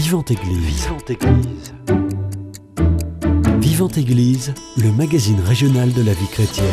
[0.00, 0.84] Vivante Église.
[0.84, 1.74] Vivante Église.
[3.58, 6.66] Vivante Église, le magazine régional de la vie chrétienne.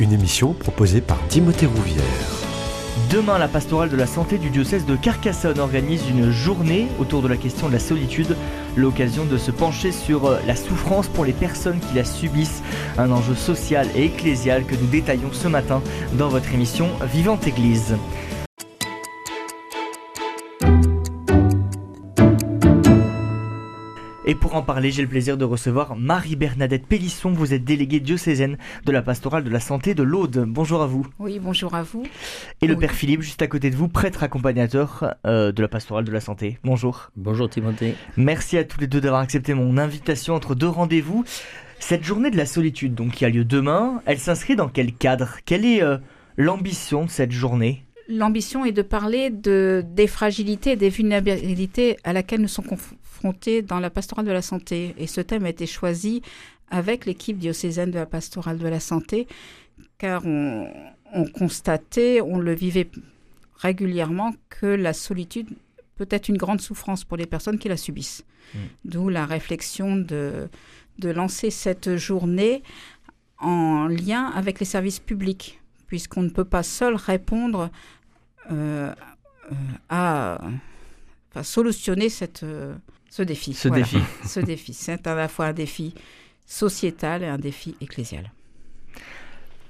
[0.00, 2.02] Une émission proposée par Timothée Rouvière.
[3.12, 7.28] Demain, la pastorale de la santé du diocèse de Carcassonne organise une journée autour de
[7.28, 8.36] la question de la solitude,
[8.74, 12.64] l'occasion de se pencher sur euh, la souffrance pour les personnes qui la subissent,
[12.98, 15.80] un enjeu social et ecclésial que nous détaillons ce matin
[16.14, 17.94] dans votre émission Vivante Église.
[24.28, 27.30] Et pour en parler, j'ai le plaisir de recevoir Marie-Bernadette Pélisson.
[27.30, 30.46] Vous êtes déléguée diocésaine de la pastorale de la santé de l'Aude.
[30.48, 31.06] Bonjour à vous.
[31.20, 32.02] Oui, bonjour à vous.
[32.60, 32.76] Et le.
[32.76, 36.20] Père Philippe, juste à côté de vous, prêtre accompagnateur euh, de la pastorale de la
[36.20, 36.58] santé.
[36.64, 37.12] Bonjour.
[37.16, 37.94] Bonjour Timothée.
[38.16, 41.24] Merci à tous les deux d'avoir accepté mon invitation entre deux rendez-vous.
[41.78, 45.36] Cette journée de la solitude, donc qui a lieu demain, elle s'inscrit dans quel cadre?
[45.44, 45.98] Quelle est euh,
[46.36, 47.84] l'ambition de cette journée?
[48.08, 53.05] L'ambition est de parler de, des fragilités et des vulnérabilités à laquelle nous sommes confrontés
[53.62, 54.94] dans la pastorale de la santé.
[54.98, 56.22] Et ce thème a été choisi
[56.70, 59.26] avec l'équipe diocésaine de la pastorale de la santé,
[59.98, 60.68] car on,
[61.12, 62.90] on constatait, on le vivait
[63.56, 65.48] régulièrement, que la solitude
[65.96, 68.24] peut être une grande souffrance pour les personnes qui la subissent.
[68.54, 68.58] Mm.
[68.84, 70.48] D'où la réflexion de,
[70.98, 72.62] de lancer cette journée
[73.38, 77.70] en lien avec les services publics, puisqu'on ne peut pas seul répondre
[78.50, 78.92] euh,
[79.92, 80.36] euh,
[81.36, 82.74] à solutionner cette, euh,
[83.10, 83.54] ce défi.
[83.54, 83.82] Ce Voilà.
[83.82, 83.98] défi.
[84.26, 84.72] ce défi.
[84.74, 85.94] C'est à la fois un défi
[86.46, 88.30] sociétal et un défi ecclésial.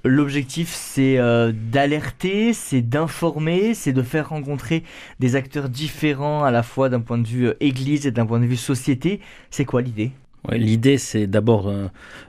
[0.05, 4.85] L'objectif, c'est euh, d'alerter, c'est d'informer, c'est de faire rencontrer
[5.19, 8.39] des acteurs différents à la fois d'un point de vue euh, église et d'un point
[8.39, 9.21] de vue société.
[9.51, 10.13] C'est quoi l'idée?
[10.49, 11.89] Ouais, L'idée, c'est d'abord euh,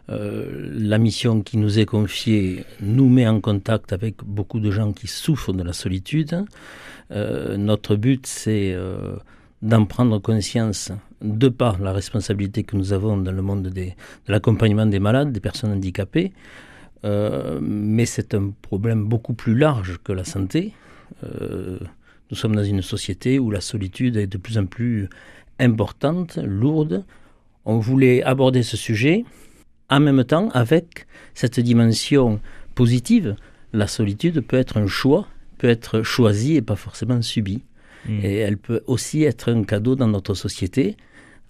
[0.10, 4.92] euh, la mission qui nous est confiée nous met en contact avec beaucoup de gens
[4.92, 6.46] qui souffrent de la solitude.
[7.12, 9.18] Euh, notre but, c'est euh,
[9.62, 10.92] d'en prendre conscience
[11.22, 13.90] de par la responsabilité que nous avons dans le monde de
[14.28, 16.32] l'accompagnement des malades, des personnes handicapées.
[17.06, 20.74] Euh, mais c'est un problème beaucoup plus large que la santé.
[21.24, 21.80] Euh,
[22.30, 25.10] nous sommes dans une société où la solitude est de plus en plus
[25.60, 27.04] importante, lourde.
[27.66, 29.26] On voulait aborder ce sujet
[29.90, 32.40] en même temps avec cette dimension
[32.76, 33.36] positive.
[33.74, 37.64] La solitude peut être un choix, peut être choisi et pas forcément subi.
[38.08, 38.20] Hmm.
[38.24, 40.98] Et elle peut aussi être un cadeau dans notre société.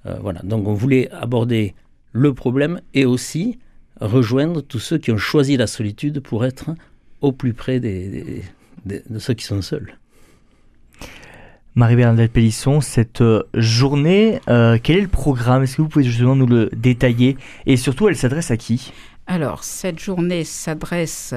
[0.05, 0.41] Euh, voilà.
[0.43, 1.73] Donc on voulait aborder
[2.13, 3.59] le problème et aussi
[3.99, 6.65] rejoindre tous ceux qui ont choisi la solitude pour être
[7.21, 8.43] au plus près des- des-
[8.85, 9.97] des- de ceux qui sont seuls.
[11.75, 15.61] Marie-Bernadette Pélisson, cette euh, journée, euh, quel est le programme?
[15.61, 17.37] Est-ce que vous pouvez justement nous le détailler?
[17.67, 18.91] Et surtout, elle s'adresse à qui?
[19.27, 21.35] Alors, cette journée s'adresse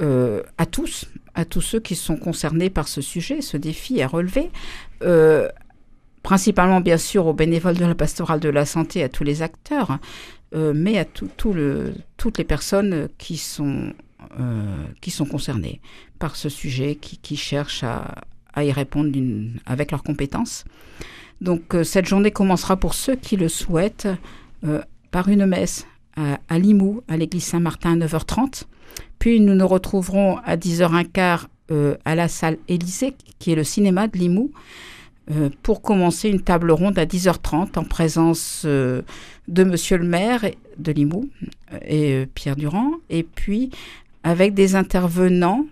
[0.00, 4.06] euh, à tous, à tous ceux qui sont concernés par ce sujet, ce défi à
[4.06, 4.50] relever.
[5.02, 5.48] Euh,
[6.22, 9.98] principalement, bien sûr, aux bénévoles de la pastorale de la santé, à tous les acteurs,
[10.54, 13.92] euh, mais à toutes les personnes qui sont,
[15.00, 15.80] qui sont concernées
[16.18, 19.10] par ce sujet, qui, cherchent à, y répondre
[19.66, 20.64] avec leurs compétences.
[21.40, 24.08] Donc, cette journée commencera pour ceux qui le souhaitent
[25.10, 25.86] par une messe
[26.16, 28.64] à, à Limoux, à l'église Saint-Martin à 9h30.
[29.18, 34.08] Puis nous nous retrouverons à 10h15 euh, à la salle Élysée, qui est le cinéma
[34.08, 34.50] de Limoux,
[35.30, 39.02] euh, pour commencer une table ronde à 10h30 en présence euh,
[39.48, 40.44] de Monsieur le maire
[40.76, 41.30] de Limoux
[41.86, 43.70] et Pierre Durand, et puis
[44.24, 45.64] avec des intervenants,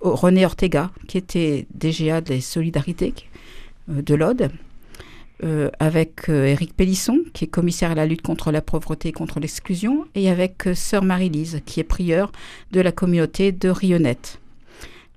[0.00, 3.14] René Ortega, qui était DGA des Solidarités
[3.86, 4.50] de l'Aude,
[5.42, 9.12] euh, avec euh, Éric Pélisson, qui est commissaire à la lutte contre la pauvreté et
[9.12, 12.30] contre l'exclusion, et avec euh, Sœur Marie-Lise, qui est prieure
[12.70, 14.38] de la communauté de Rionnette.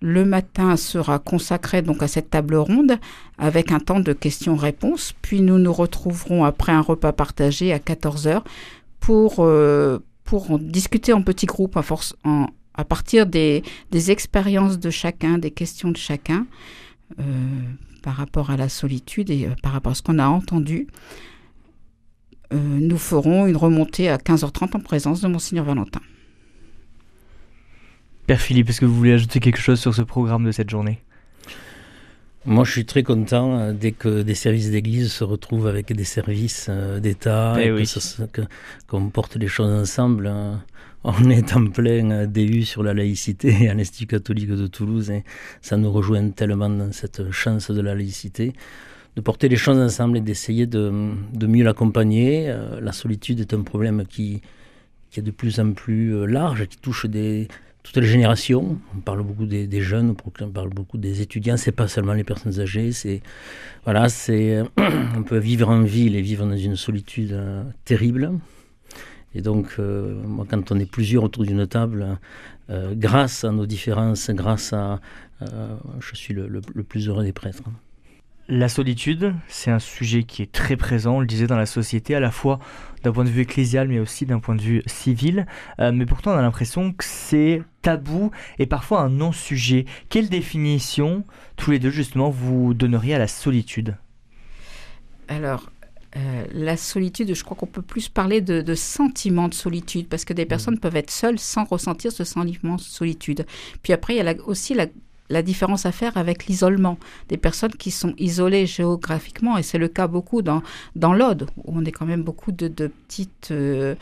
[0.02, 2.98] Le matin sera consacré donc à cette table ronde
[3.38, 8.42] avec un temps de questions-réponses, puis nous nous retrouverons après un repas partagé à 14h
[9.00, 13.64] pour, euh, pour discuter en petits groupes à, partir des
[14.08, 16.48] expériences de chacun, des questions de chacun.
[17.20, 17.24] Euh,
[18.04, 20.88] par rapport à la solitude et euh, par rapport à ce qu'on a entendu,
[22.54, 26.02] euh, nous ferons une remontée à 15h30 en présence de Monseigneur Valentin.
[28.26, 31.00] Père Philippe, est-ce que vous voulez ajouter quelque chose sur ce programme de cette journée?
[32.46, 36.70] Moi, je suis très content dès que des services d'église se retrouvent avec des services
[37.02, 37.84] d'État Eh et oui.
[38.32, 38.42] que-
[38.88, 40.32] qu'on porte les choses ensemble.
[41.04, 45.24] On est en plein euh, DU sur la laïcité à l'Institut catholique de Toulouse et
[45.62, 48.54] ça nous rejoint tellement dans cette chance de la laïcité
[49.16, 50.92] de porter les choses ensemble et d'essayer de,
[51.48, 52.50] mieux l'accompagner.
[52.50, 54.42] Euh, La solitude est un problème qui,
[55.16, 57.08] est de plus en plus euh, large, qui touche
[57.84, 58.78] toutes les générations.
[58.96, 61.58] On parle beaucoup des, jeunes, on parle beaucoup des étudiants.
[61.58, 62.92] C'est pas seulement les personnes âgées.
[62.92, 63.22] C'est
[63.86, 64.62] voilà, c'est
[65.16, 67.36] on peut vivre en ville et vivre dans une solitude
[67.86, 68.32] terrible.
[69.38, 72.18] Et donc, euh, moi, quand on est plusieurs autour d'une table,
[72.72, 75.00] euh, grâce à nos différences, grâce à,
[76.00, 77.62] je suis le, le, plus heureux des prêtres.
[78.50, 82.16] La solitude, c'est un sujet qui est très présent, on le disait, dans la société,
[82.16, 82.58] à la fois
[83.04, 85.46] d'un point de vue ecclésial, mais aussi d'un point de vue civil.
[85.80, 89.86] Euh, mais pourtant, on a l'impression que c'est tabou et parfois un non-sujet.
[90.10, 91.26] Quelle définition,
[91.58, 93.98] tous les deux, justement, vous donneriez à la solitude?
[95.28, 95.70] Alors,
[96.18, 100.26] euh, la solitude, je crois qu'on peut plus parler de, de, sentiment de solitude, parce
[100.26, 100.48] que des mmh.
[100.48, 103.46] personnes peuvent être seules sans ressentir ce sentiment de solitude.
[103.84, 104.88] Puis après, il y a aussi la
[105.30, 106.98] la différence à faire avec l'isolement.
[107.28, 110.64] Des personnes qui sont isolées géographiquement, et c'est le cas beaucoup dans,
[110.96, 113.96] dans l'Aude, où on est quand même beaucoup de, de petites, euh,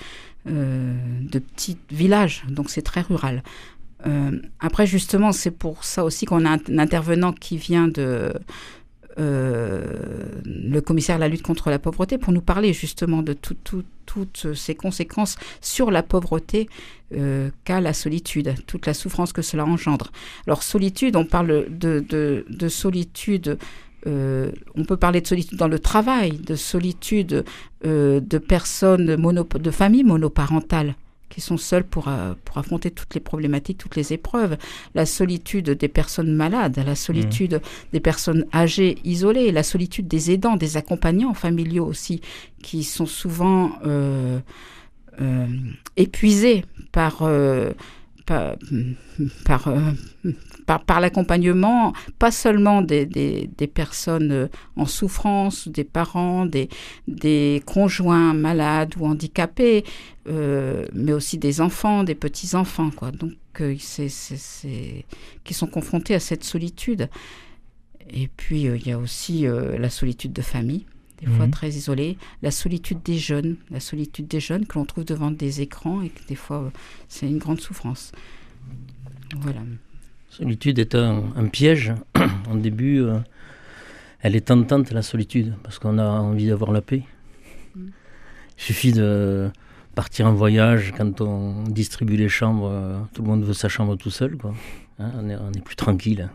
[0.48, 3.44] euh, de petits villages, donc c'est très rural.
[4.60, 8.32] Après, justement, c'est pour ça aussi qu'on a un intervenant qui vient de,
[9.18, 9.84] euh,
[10.44, 14.76] le commissaire à la lutte contre la pauvreté pour nous parler justement de toutes ces
[14.76, 16.70] conséquences sur la pauvreté
[17.14, 20.12] euh, qu'a la solitude, toute la souffrance que cela engendre.
[20.48, 23.58] Alors solitude, on parle de, solitude
[24.08, 27.44] euh, on peut parler de solitude dans le travail, de solitude
[27.84, 30.96] de personnes, de familles monoparentales
[31.30, 34.58] qui sont seuls pour, euh, pour affronter toutes les problématiques, toutes les épreuves.
[34.94, 37.62] La solitude des personnes malades, la solitude
[37.94, 42.22] des personnes âgées, isolées, la solitude des aidants, des accompagnants familiaux aussi,
[42.62, 44.40] qui sont souvent euh,
[45.22, 45.48] euh,
[45.98, 47.24] épuisés par,
[48.26, 48.56] par,
[50.66, 56.70] par, par, l'accompagnement, pas seulement des, des, personnes euh, en souffrance, des parents, des,
[57.08, 59.84] des conjoints malades ou handicapés,
[60.28, 63.12] euh, mais aussi des enfants, des petits-enfants, quoi.
[63.12, 65.06] Donc, euh, c'est,
[65.44, 67.10] qui sont confrontés à cette solitude.
[68.10, 70.86] Et puis, il y a aussi la solitude de famille
[71.22, 71.52] des fois mhm.
[71.52, 75.62] très isolée, la solitude des jeunes, la solitude des jeunes que l'on trouve devant des
[75.62, 76.72] écrans et que des fois
[77.08, 78.12] c'est une grande souffrance.
[79.38, 79.62] Voilà.
[80.30, 81.94] Solitude est un, piège.
[82.50, 83.20] en début, euh,
[84.20, 87.04] elle est tentante, la solitude, parce qu'on a envie d'avoir la paix.
[87.76, 87.88] Mm.
[88.58, 89.50] Il suffit de
[89.96, 93.96] partir en voyage, quand on distribue les chambres, euh, tout le monde veut sa chambre
[93.96, 94.54] tout seul, quoi.
[95.00, 96.30] Hein, on, est, plus tranquille.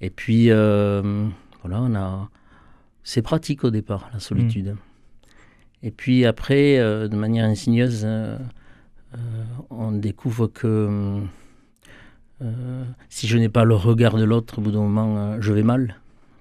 [0.00, 1.26] Et puis, euh,
[1.62, 2.28] voilà, on a...
[3.04, 4.70] C'est pratique au départ, la solitude.
[4.70, 4.76] Mm.
[5.84, 8.06] Et puis après, de manière insigneuse,
[9.70, 11.20] on découvre que
[12.42, 15.52] euh, si je n'ai pas le regard de l'autre, au bout d'un moment, euh, je
[15.52, 15.96] vais mal.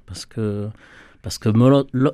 [0.05, 0.69] Parce que,
[1.21, 1.49] parce que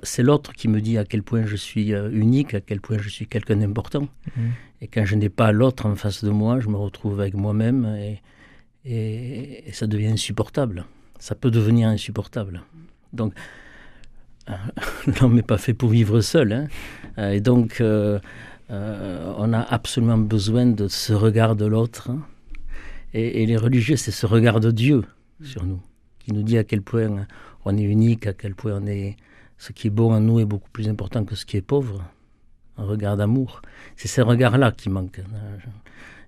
[0.04, 2.98] c'est l'autre qui me dit à quel point je suis euh, unique, à quel point
[2.98, 4.07] je suis quelqu'un d'important.
[4.36, 4.42] Mmh.
[4.81, 7.86] Et quand je n'ai pas l'autre en face de moi, je me retrouve avec moi-même
[7.86, 8.22] et,
[8.86, 10.86] et, ça devient insupportable.
[11.19, 12.63] Ça peut devenir insupportable.
[13.12, 13.34] Donc,
[15.22, 16.54] l'homme n'est pas fait pour vivre seul.
[17.18, 17.31] Hein.
[17.31, 22.10] Et donc, on a absolument besoin de ce regard de l'autre.
[22.10, 22.19] Hein.
[23.13, 25.04] Et, les religieux, c'est ce regard de Dieu
[25.44, 25.81] sur nous,
[26.19, 27.25] qui nous dit à quel point
[27.66, 28.80] on est unique, à quel point
[29.57, 32.04] ce qui est beau en nous est beaucoup plus important que ce qui est pauvre.
[32.78, 33.62] Un regard d'amour.
[33.98, 35.57] C'est ce regard-là qui manque hein,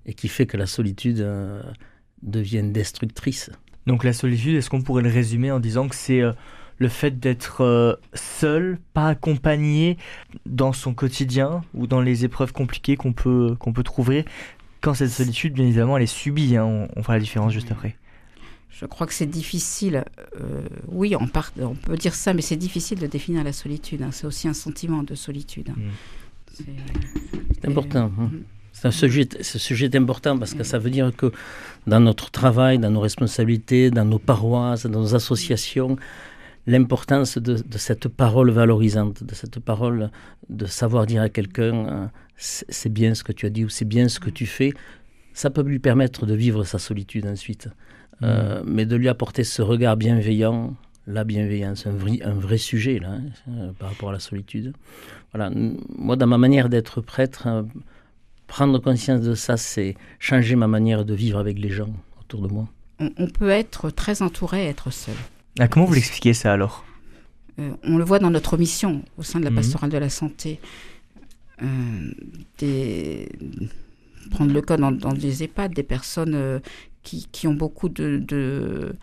[0.06, 1.64] et qui fait que la solitude euh,
[2.24, 3.50] devient destructrice.
[3.88, 6.34] Donc la solitude, est-ce qu'on pourrait le résumer en disant que c'est euh,
[6.82, 9.98] le fait d'être euh, seul, pas accompagné
[10.48, 14.26] dans son quotidien ou dans les épreuves compliquées qu'on peut, qu'on peut trouver
[14.82, 16.58] quand cette solitude, bien évidemment, elle est subie.
[16.58, 17.96] Hein, on, fera la différence juste après.
[18.72, 20.04] Je crois que c'est difficile.
[20.40, 21.30] Euh, oui, on,
[21.62, 24.02] on, peut dire ça, mais c'est difficile de définir la solitude.
[24.02, 24.10] Hein.
[24.12, 25.70] C'est aussi un sentiment de solitude.
[25.70, 25.78] Hein.
[25.78, 26.64] Mm.
[27.62, 28.10] C'est important.
[28.10, 28.44] Mm.
[28.74, 31.32] C'est un sujet, ce sujet est important parce que ça veut dire que
[31.86, 35.98] dans notre travail, dans nos responsabilités, dans nos paroisses, dans nos associations,
[36.68, 40.12] l'importance de, de, cette parole valorisante, de cette parole
[40.50, 43.86] de savoir dire à quelqu'un euh, c'est bien ce que tu as dit ou c'est
[43.86, 44.74] bien ce que tu fais,
[45.34, 47.70] ça peut lui permettre de vivre sa solitude ensuite.
[48.24, 48.66] Euh, mm.
[48.68, 50.76] mais de lui apporter ce regard bienveillant,
[51.08, 54.74] la bienveillance, un vrai, un vrai sujet là, hein, euh, par rapport à la solitude.
[55.34, 55.52] Voilà,
[55.90, 57.64] moi dans ma manière d'être prêtre, euh,
[58.48, 62.54] prendre conscience de ça, c'est changer ma manière de vivre avec les gens autour de
[62.54, 62.68] moi.
[63.00, 65.16] On, peut être très entouré, être seul.
[65.60, 66.86] Ah, comment vous l'expliquez ça alors
[67.58, 69.56] On le voit dans notre mission au sein de la mm.
[69.56, 70.60] pastorale de la santé.
[71.62, 72.12] Euh,
[72.58, 73.30] des,
[74.32, 76.60] prendre le cas dans, des EHPAD, des personnes euh,
[77.04, 78.96] qui, qui, ont beaucoup de,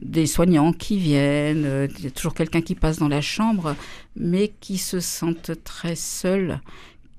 [0.00, 3.76] des soignants qui viennent, euh, il y a toujours quelqu'un qui passe dans la chambre,
[4.16, 6.60] mais qui se sentent très seuls,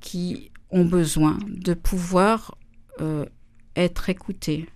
[0.02, 2.56] qui ont besoin de pouvoir
[3.76, 4.68] être écoutés,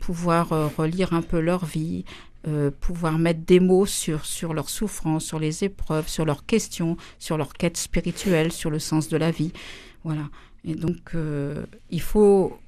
[0.00, 2.04] pouvoir euh, relire un peu leur vie,
[2.48, 6.96] euh, pouvoir mettre des mots sur, sur leurs souffrances, sur les épreuves, sur leurs questions,
[7.18, 9.52] sur leur quête spirituelle, sur le sens de la vie.
[10.04, 10.28] Voilà.
[10.64, 12.58] Et donc, euh, il faut,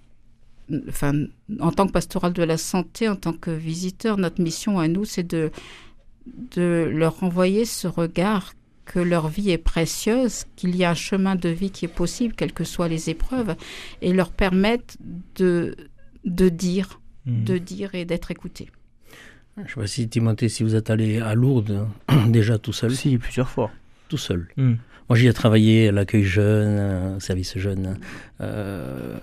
[0.89, 1.13] enfin,
[1.61, 5.05] en tant que pastoral de la santé, en tant que visiteur, notre mission à nous,
[5.05, 5.51] c'est de,
[6.57, 8.55] de leur envoyer ce regard
[8.85, 12.35] que leur vie est précieuse, qu'il y a un chemin de vie qui est possible,
[12.35, 13.57] quelles que soient les épreuves,
[14.03, 14.97] et leur permettre
[15.37, 15.75] de,
[16.25, 17.45] de dire, Mhm.
[17.45, 18.69] de dire et d'être écouté.
[19.57, 21.87] Je ne sais pas si Timothée, si vous êtes allé à Lourdes,
[22.29, 23.71] déjà tout seul, Si, plusieurs fois.
[24.09, 24.49] tout seul.
[24.57, 24.75] Hmm.
[25.09, 27.99] Moi, j'y ai travaillé à l'accueil jeune, euh, au service jeune,
[28.41, 29.17] euh,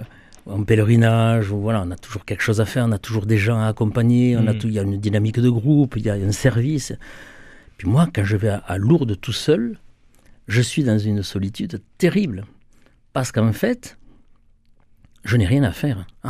[0.45, 1.47] en pèlerinage.
[1.47, 4.38] Voilà, on a toujours quelque chose à faire, on a toujours des gens à accompagner,
[4.38, 4.57] on a Mm.
[4.59, 6.93] tout, il y a une dynamique de groupe, il y a un service.
[7.77, 9.77] Puis moi, quand je vais à, à Lourdes tout seul,
[10.47, 12.45] je suis dans une solitude terrible.
[13.11, 13.97] Parce qu'en fait,
[15.25, 16.05] je n'ai rien à faire.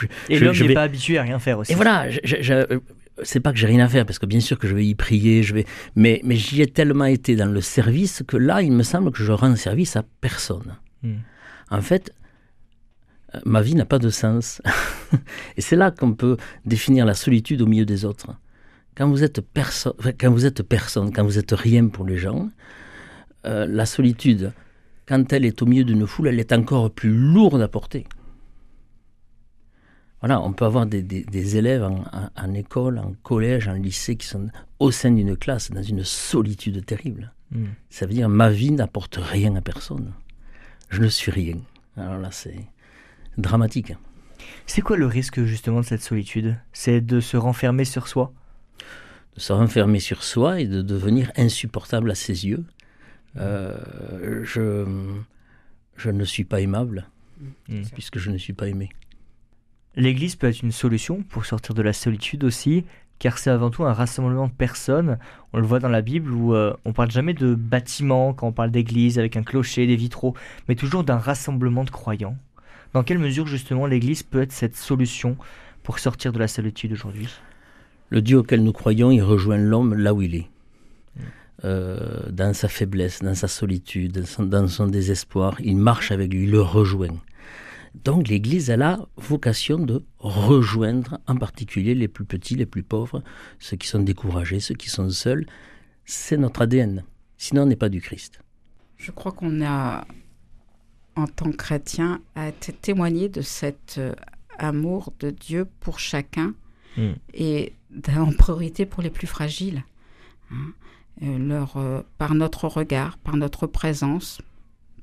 [0.00, 1.72] Je- Et l'homme n'est vais- pas habitué à rien faire aussi.
[1.72, 2.78] et voilà, je- je- je- euh,
[3.22, 4.94] c'est pas que j'ai rien à faire, parce que bien sûr que je vais y
[4.94, 8.72] prier, je vais, mais, mais j'y ai tellement été dans le service que là, il
[8.72, 10.76] me semble que je rends service à personne.
[11.02, 11.18] Hmm.
[11.70, 12.12] En fait,
[13.34, 14.60] euh, ma vie n'a pas de sens.
[15.56, 18.28] Et c'est là qu'on peut définir la solitude au milieu des autres.
[18.96, 22.48] Quand vous êtes personne, quand vous êtes personne, quand vous êtes rien pour les gens,
[23.46, 24.52] euh, la solitude,
[25.06, 28.06] quand elle est au milieu d'une foule, elle est encore plus lourde à porter.
[30.24, 33.74] Voilà, on peut avoir des, des- des élèves en, en- en école, en collège, en
[33.74, 37.30] lycée qui sont au sein d'une classe dans une solitude terrible.
[37.50, 37.66] Hmm.
[37.90, 40.14] Ça veut dire ma vie n'apporte rien à personne.
[40.88, 41.58] Je ne suis rien.
[41.98, 42.64] Alors là, c'est
[43.36, 43.92] dramatique.
[44.64, 46.56] C'est quoi le risque justement de cette solitude?
[46.72, 48.32] C'est de se renfermer sur soi?
[49.36, 52.64] De se renfermer sur soi et de devenir insupportable à ses yeux.
[53.36, 54.86] Euh, je,
[55.96, 57.06] je ne suis pas aimable
[57.68, 57.82] Hmm.
[57.92, 58.88] puisque je ne suis pas aimé.
[59.96, 62.84] L'Église peut être une solution pour sortir de la solitude aussi,
[63.18, 65.18] car c'est avant tout un rassemblement de personnes.
[65.52, 68.52] On le voit dans la Bible où euh, on parle jamais de bâtiments quand on
[68.52, 70.34] parle d'église avec un clocher, des vitraux,
[70.68, 72.36] mais toujours d'un rassemblement de croyants.
[72.92, 75.36] Dans quelle mesure justement l'Église peut être cette solution
[75.82, 77.28] pour sortir de la solitude aujourd'hui?
[78.10, 80.46] Le Dieu auquel nous croyons, il rejoint l'homme là où il est.
[81.64, 86.32] Euh, dans sa faiblesse, dans sa solitude, dans son, dans son désespoir, il marche avec
[86.32, 87.16] lui, il le rejoint.
[88.02, 93.22] Donc l'Église, elle a vocation de rejoindre en particulier les plus petits, les plus pauvres,
[93.58, 95.46] ceux qui sont découragés, ceux qui sont seuls.
[96.04, 97.04] C'est notre ADN.
[97.38, 98.40] Sinon, on n'est pas du Christ.
[98.96, 100.06] Je crois qu'on a,
[101.14, 104.14] en tant que chrétien, à témoigner de cet euh,
[104.58, 106.54] amour de Dieu pour chacun
[106.96, 107.12] Mm.
[107.34, 107.72] et
[108.16, 109.82] en priorité pour les plus fragiles.
[110.50, 110.72] hein.
[111.22, 114.40] Euh, leur, euh, par notre regard, par notre présence,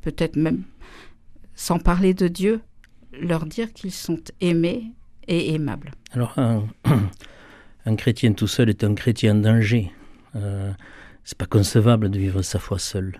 [0.01, 0.63] peut-être même
[1.55, 2.61] sans parler de Dieu,
[3.19, 4.83] leur dire qu'ils sont aimés
[5.27, 5.91] et aimables.
[6.13, 6.67] Alors, un,
[7.85, 9.91] un chrétien tout seul est un chrétien en danger.
[10.35, 10.71] Euh,
[11.23, 13.19] c'est pas concevable de vivre sa foi seul.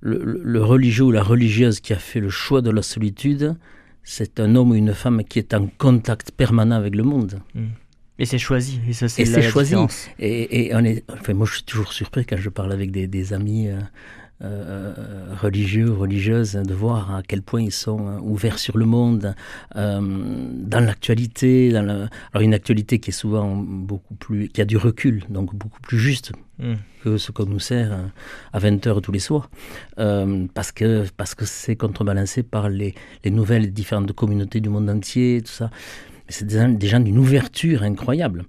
[0.00, 3.56] Le, le- le religieux ou la religieuse qui a fait le choix de la solitude,
[4.02, 7.40] c'est un homme ou une femme qui est en contact permanent avec le monde.
[8.18, 9.70] Et c'est choisi, et ça c'est choisi.
[9.70, 10.08] différence.
[10.18, 13.06] Et, et on est, enfin, moi, je suis toujours surpris quand je parle avec des,
[13.06, 13.80] des amis euh,
[14.42, 14.94] euh,
[15.40, 19.34] religieux, religieuses, de voir à quel point ils sont euh, ouverts sur le monde,
[19.76, 20.00] euh,
[20.52, 21.70] dans l'actualité.
[21.70, 25.80] La- Alors, une actualité qui est souvent beaucoup plus, qui a du recul, donc beaucoup
[25.80, 26.74] plus juste Mm.
[27.02, 27.98] que ce qu'on nous sert
[28.52, 29.50] à 20h tous les soirs,
[29.98, 34.88] Euh, parce que parce que c'est contrebalancé par les, les nouvelles différentes communautés du monde
[34.88, 35.70] entier, tout ça.
[36.28, 38.44] C'est des, gens- des gens d'une ouverture incroyable.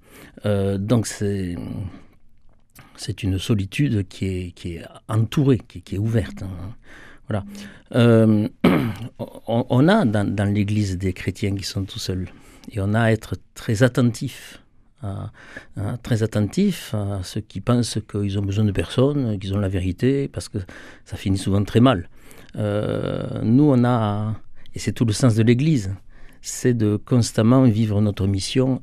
[0.45, 1.55] Euh, donc c'est
[2.97, 6.43] c'est une solitude qui est, entourée, qui, est ouverte.
[6.43, 6.75] hein.
[7.27, 7.43] Voilà.
[7.93, 8.47] Euh,
[9.47, 12.29] on, a dans, dans l'Église des chrétiens qui sont tout seuls.
[12.71, 14.61] Et on a à être très attentif
[15.01, 15.31] à,
[15.77, 19.69] hein, très attentif à ceux qui pensent qu'ils ont besoin de personne, qu'ils ont la
[19.69, 20.59] vérité, parce que
[21.03, 22.09] ça finit souvent très mal.
[22.55, 24.35] Euh, nous, on a,
[24.73, 25.93] et c'est tout le sens de l'Église,
[26.41, 28.81] c'est de constamment vivre notre mission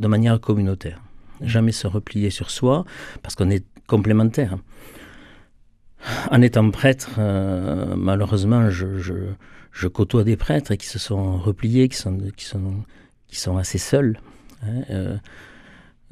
[0.00, 1.00] de manière communautaire.
[1.40, 2.84] Jamais se replier sur soi,
[3.22, 4.56] parce qu'on est complémentaires.
[6.30, 12.18] En étant prêtre, euh, malheureusement, je, côtoie des prêtres qui se sont repliés, qui sont,
[13.26, 14.18] qui sont, assez seuls.
[14.62, 15.16] hein, euh,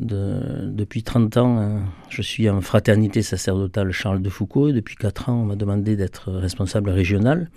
[0.00, 4.69] de- depuis 30 ans, hein, je suis en fraternité sacerdotale Charles de Foucault.
[4.69, 7.50] Et depuis 4 ans, on m'a demandé d'être responsable régional.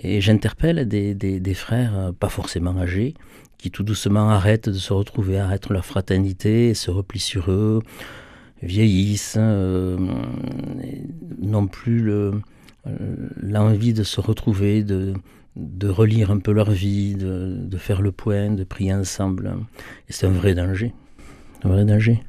[0.00, 3.14] Et j'interpelle des frères, euh, pas forcément âgés,
[3.60, 7.82] qui tout doucement arrêtent de se retrouver, arrêtent leur fraternité, se replient sur eux,
[8.62, 9.96] vieillissent, euh,
[11.38, 12.40] n'ont plus le,
[13.36, 15.14] l'envie de se retrouver, de,
[15.56, 19.56] de relire un peu leur vie, de, de faire le point, de prier ensemble.
[20.08, 20.94] Et c'est un vrai danger,
[21.64, 22.22] un vrai danger.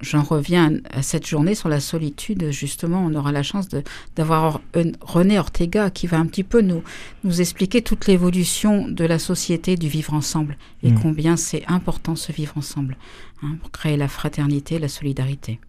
[0.00, 2.50] J'en reviens à cette journée sur la solitude.
[2.50, 3.68] Justement, on aura la chance
[4.14, 4.60] d'avoir
[5.00, 6.82] René Ortega qui va un petit peu nous,
[7.24, 11.00] nous expliquer toute l'évolution de la société du vivre ensemble et mmh.
[11.00, 12.96] combien c'est important ce vivre ensemble
[13.42, 15.60] hein, pour créer la fraternité, la solidarité.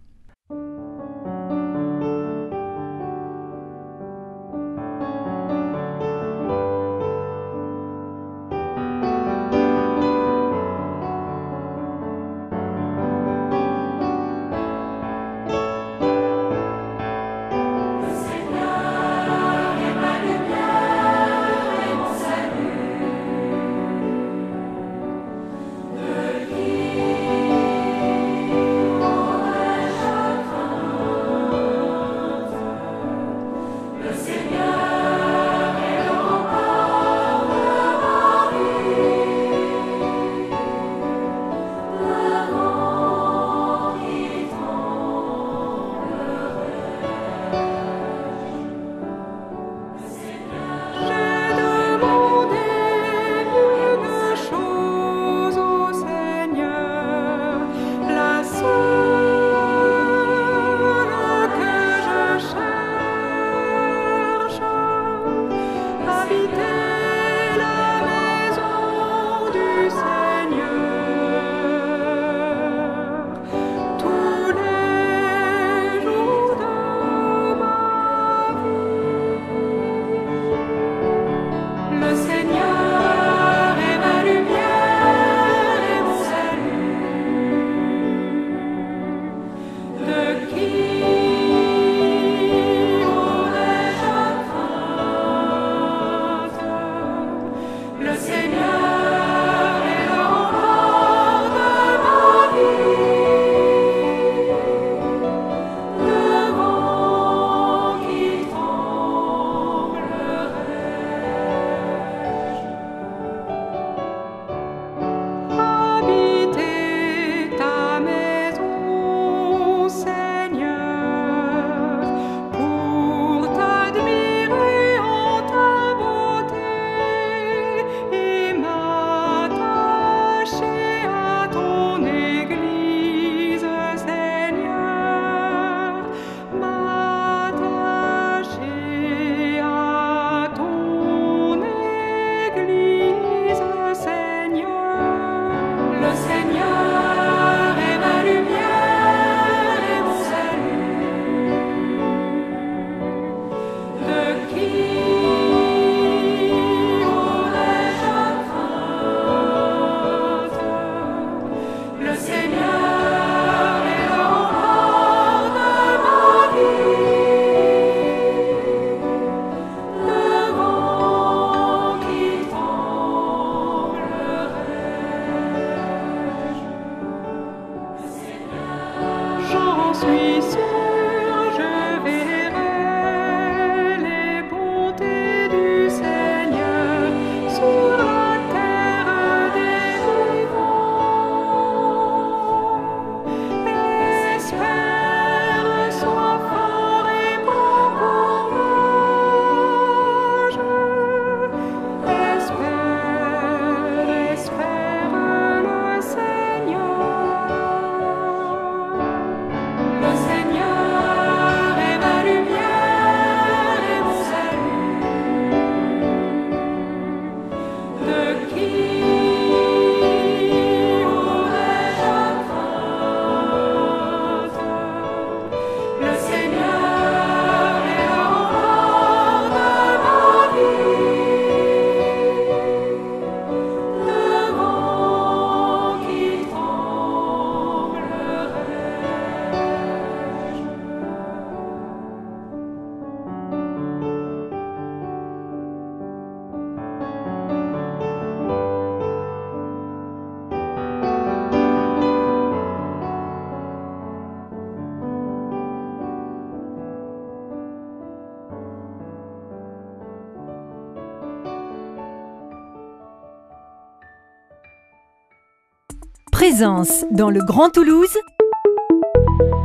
[266.57, 268.17] Présence dans le Grand Toulouse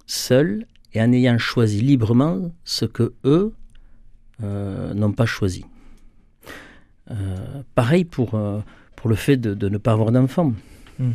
[0.06, 3.54] seul et en ayant choisi librement ce que eux
[4.44, 5.66] euh, n'ont pas choisi.
[7.12, 8.60] Euh, pareil pour, euh,
[8.96, 10.54] pour le fait de, de ne pas avoir d'enfants.
[11.00, 11.12] Mm.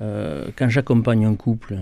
[0.00, 1.76] Euh, quand j'accompagne un couple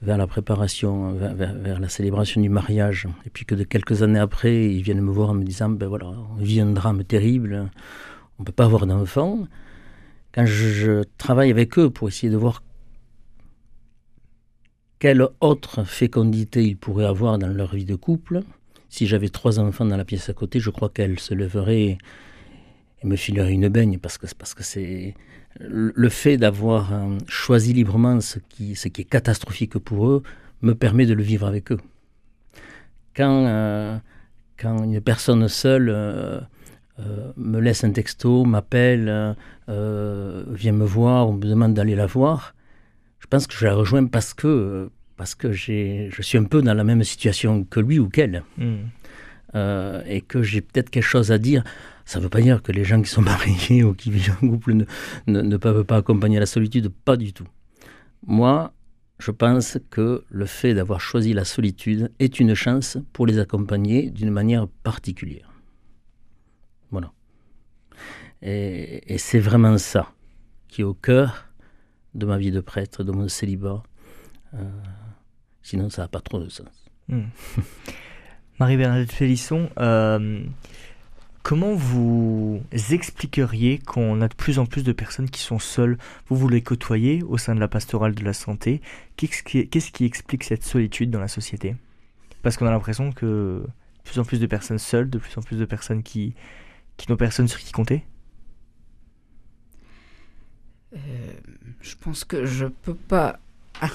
[0.00, 4.02] vers la préparation, vers, vers, vers, la célébration du mariage, et puis que de quelques
[4.02, 7.04] années après, ils viennent me voir en me disant, ben voilà, on vit un drame
[7.04, 7.70] terrible,
[8.38, 9.46] on ne peut pas avoir d'enfants.
[10.32, 12.62] Quand je, travaille avec eux pour essayer de voir
[14.98, 18.42] quelle autre fécondité ils pourraient avoir dans leur vie de couple,
[18.88, 21.98] si j'avais trois enfants dans la pièce à côté, je crois qu'elles se leveraient et
[23.02, 25.14] me fileraient une baigne, parce que parce que c'est
[25.60, 30.22] le fait d'avoir euh, choisi librement ce qui, ce qui est catastrophique pour eux
[30.62, 31.80] me permet de le vivre avec eux.
[33.14, 33.98] Quand, euh,
[34.56, 36.40] quand une personne seule euh,
[37.00, 39.36] euh, me laisse un texto, m'appelle,
[39.68, 42.54] euh, vient me voir, on me demande d'aller la voir,
[43.18, 46.74] je pense que je la rejoins parce que, parce que je suis un peu dans
[46.74, 48.42] la même situation que lui ou qu'elle.
[48.58, 48.76] Mm.
[50.06, 51.62] et que j'ai peut-être quelque chose à dire
[52.04, 54.48] ça ne veut pas dire que les gens qui sont mariés ou qui vivent en
[54.48, 54.84] couple ne,
[55.26, 57.46] ne, ne, peuvent pas accompagner la solitude, pas du tout.
[58.26, 58.72] Moi,
[59.18, 64.10] je pense que le fait d'avoir choisi la solitude est une chance pour les accompagner
[64.10, 65.51] d'une manière particulière.
[68.42, 70.12] Et, c'est vraiment ça
[70.68, 71.46] qui est au cœur
[72.14, 73.82] de ma vie de prêtre, de mon célibat.
[74.54, 74.68] Euh,
[75.62, 76.68] sinon, ça n'a pas trop de sens.
[77.08, 77.22] Mmh.
[78.58, 80.44] Marie-Bernadette Félisson, euh,
[81.42, 85.98] Comment vous expliqueriez qu'on a de plus en plus de personnes qui sont seules?
[86.28, 88.80] Vous, les côtoyez au sein de la pastorale de la santé.
[89.16, 91.74] Qu'est-ce qui, explique cette solitude dans la société?
[92.42, 95.42] Parce qu'on a l'impression que de plus en plus de personnes seules, de plus en
[95.42, 96.34] plus de personnes qui,
[97.08, 98.04] n'ont personne sur qui compter?
[100.94, 103.38] Je pense que je ne peux pas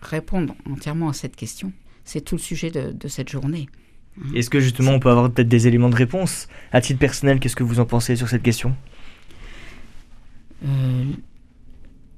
[0.00, 1.72] répondre entièrement à cette question.
[2.04, 3.68] C'est tout le sujet de, de cette journée.
[4.34, 6.48] Est-ce que justement on peut avoir peut-être des éléments de réponse?
[6.72, 8.76] À titre personnel, qu'est-ce que vous en pensez sur cette question?
[10.64, 11.04] Euh,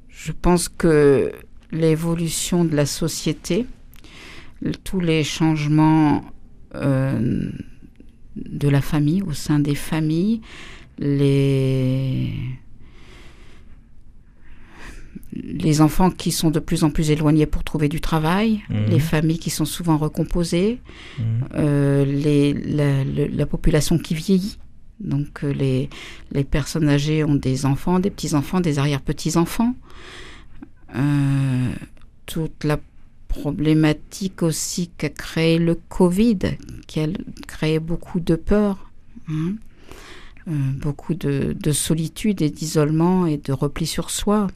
[0.09, 1.33] Je pense que
[1.73, 3.67] l'évolution de la société,
[4.85, 6.25] tous les changements
[6.75, 7.51] euh,
[8.37, 10.41] de la famille, au sein des familles,
[10.99, 12.33] les
[15.43, 18.75] les enfants qui sont de plus en plus éloignés pour trouver du travail, Mmh.
[18.75, 18.85] mmh.
[18.91, 20.81] les familles qui sont souvent recomposées,
[21.19, 21.23] mmh.
[21.55, 24.59] euh, les, la, population qui vieillit.
[25.01, 25.91] Donc euh, les,
[26.33, 29.75] les, personnes âgées ont des enfants, des petits-enfants, des arrière-petits-enfants.
[30.95, 31.73] Euh,
[32.25, 32.79] toute la
[33.29, 36.39] problématique aussi qu'a créé le Covid,
[36.87, 37.07] qui a
[37.47, 38.91] créé beaucoup de peur,
[39.29, 39.55] hein,
[40.47, 44.47] beaucoup de, de solitude et d'isolement et de repli sur soi.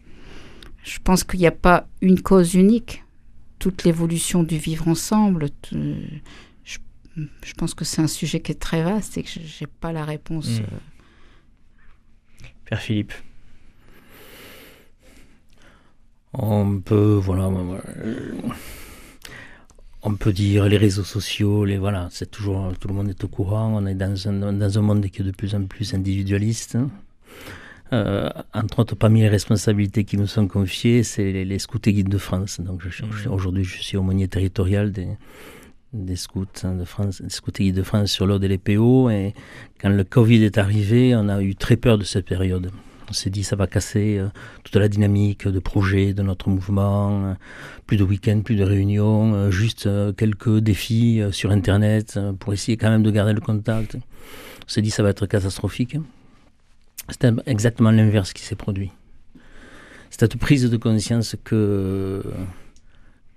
[0.83, 3.05] Je pense qu'il n'y a pas une cause unique.
[3.59, 6.09] Toute l'évolution du vivre ensemble, je,
[6.65, 9.93] je, pense que c'est un sujet qui est très vaste et que je n'ai pas
[9.93, 10.61] la réponse.
[10.61, 10.65] Mmh.
[12.65, 13.13] Père Philippe.
[16.33, 17.51] On peut, voilà,
[20.03, 23.29] on peut dire les réseaux sociaux, les voilà, c'est toujours tout le monde est au
[23.29, 23.75] courant.
[23.75, 26.79] On est dans un dans un monde qui est de plus en plus individualiste.
[27.93, 31.93] Euh, entre autres, parmi les responsabilités qui nous sont confiées, c'est les, les, scouts et
[31.93, 32.61] guides de France.
[32.61, 32.83] Donc,
[33.29, 35.09] aujourd'hui, je suis aumônier territorial des,
[35.93, 39.11] des scouts de France, des scouts et guides de France sur l'Aude et les PO.
[39.11, 39.35] Et
[39.81, 42.71] quand le Covid est arrivé, on a eu très peur de cette période.
[43.09, 44.29] On s'est dit, ça va casser euh,
[44.63, 47.25] toute la dynamique de projet de notre mouvement.
[47.25, 47.35] Euh,
[47.87, 52.89] plus de week-ends, plus de réunions, euh, juste quelques défis sur Internet pour essayer quand
[52.89, 53.97] même de garder le contact.
[53.97, 55.97] On s'est dit, ça va être catastrophique.
[57.11, 58.91] C'est exactement l'inverse qui s'est produit.
[60.11, 62.23] Cette prise de conscience que,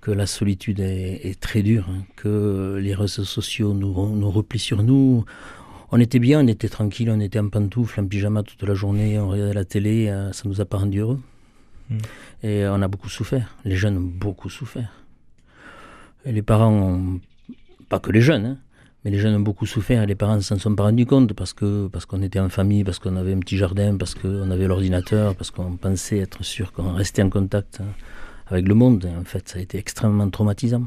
[0.01, 4.59] que la solitude est, est très dure, hein, que les réseaux sociaux nous, nous replient
[4.59, 5.23] sur nous.
[5.91, 9.19] on était bien, on était tranquille, on était en pantoufle, en pyjama toute la journée,
[9.19, 11.21] on regardait la télé, euh, ça nous a pas rendu heureux.
[11.89, 11.97] Mm.
[12.43, 13.55] Et on a beaucoup souffert.
[13.65, 14.91] Les jeunes ont beaucoup souffert.
[16.25, 17.21] Et les parents ont,
[17.89, 18.57] pas que les jeunes, hein,
[19.03, 21.33] mais les jeunes ont beaucoup souffert et les parents ne s'en sont pas rendus compte
[21.33, 24.49] parce que parce qu'on était en famille, parce qu'on avait un petit jardin, parce qu'on
[24.49, 27.87] avait l'ordinateur, parce qu'on pensait être sûr qu'on restait en contact hein,
[28.47, 29.05] avec le monde.
[29.05, 30.83] Et en fait, ça a été extrêmement traumatisant.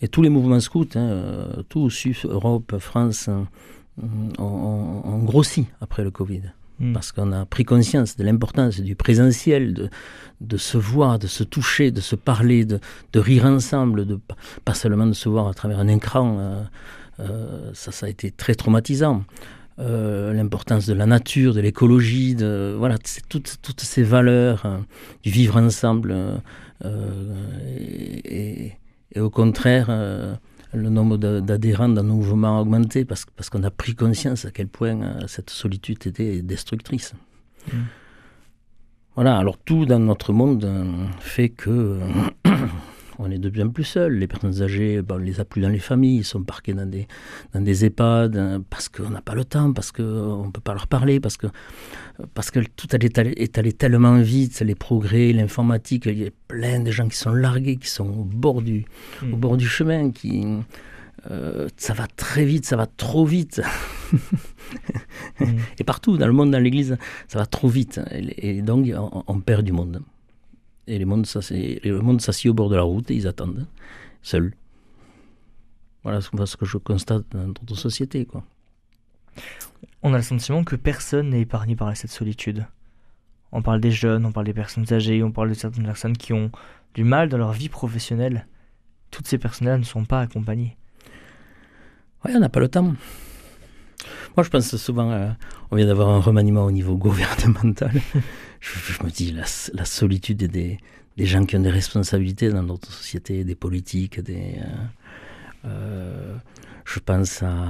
[0.00, 3.46] Et tous les mouvements scouts, hein, euh, tout Sud, Europe, France, hein,
[4.38, 6.42] ont, ont grossi après le Covid.
[6.80, 6.92] Mm.
[6.92, 9.90] Parce qu'on a pris conscience de l'importance du présentiel, de,
[10.40, 12.80] de se voir, de se toucher, de se parler, de,
[13.12, 14.18] de rire ensemble, de
[14.64, 16.38] pas seulement de se voir à travers un écran.
[16.40, 16.62] euh,
[17.72, 19.24] ça, ça a été très traumatisant.
[19.80, 22.96] Euh, l'importance de la nature, de l'écologie, de voilà,
[23.28, 24.86] toutes, toutes ces valeurs hein,
[25.24, 26.12] du vivre ensemble.
[26.12, 26.36] euh,
[26.84, 27.34] euh,
[27.76, 28.76] et, et-
[29.16, 30.34] et au contraire, euh,
[30.72, 34.50] le nombre d'adhérents dans nos mouvements a augmenté parce, parce qu'on a pris conscience à
[34.50, 37.14] quel point euh, cette solitude était destructrice.
[37.72, 37.76] Mm.
[39.14, 40.84] Voilà, alors tout dans notre monde euh,
[41.20, 42.00] fait que euh,
[43.18, 44.14] on est de plus en plus seuls.
[44.14, 46.86] Les personnes âgées, ben, on les a plus dans les familles, ils sont parqués dans
[46.86, 47.06] des,
[47.52, 50.74] dans des EHPAD euh, parce qu'on n'a pas le temps, parce qu'on ne peut pas
[50.74, 51.46] leur parler, parce que,
[52.34, 56.30] parce que tout est allé, est allé tellement vite, les progrès, l'informatique, il y a
[56.48, 58.84] plein de gens qui sont largués, qui sont au bord du,
[59.22, 59.34] Mm.
[59.34, 60.44] au bord du chemin, qui...
[61.30, 63.60] euh, ça va très vite, ça va trop vite.
[65.40, 65.44] Mm.
[65.78, 66.96] Et partout, dans le monde, dans l'Église,
[67.28, 68.00] ça va trop vite.
[68.12, 70.00] Et, et donc, on, on perd du monde.
[70.86, 73.66] Et le monde s'assied au bord de la route et ils attendent,
[74.22, 74.54] seuls.
[76.02, 78.26] Voilà ce ce que je constate dans notre société.
[78.26, 78.44] Quoi.
[80.02, 82.66] On a le sentiment que personne n'est épargné par cette solitude.
[83.52, 86.32] On parle des jeunes, on parle des personnes âgées, on parle de certaines personnes qui
[86.32, 86.50] ont
[86.92, 88.46] du mal dans leur vie professionnelle.
[89.10, 90.76] Toutes ces personnes-là ne sont pas accompagnées.
[92.24, 92.94] Oui, on n'a pas le temps.
[94.36, 95.30] Moi, je pense souvent, euh,
[95.70, 97.92] on vient d'avoir un remaniement au niveau gouvernemental.
[98.64, 100.78] Je, me dis, la, la solitude des,
[101.16, 106.36] des gens qui ont des responsabilités dans notre société, des politiques, des, euh, euh,
[106.84, 107.66] je pense à,